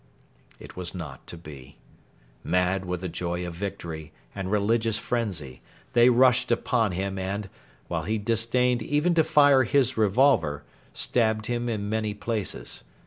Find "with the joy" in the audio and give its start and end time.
2.85-3.45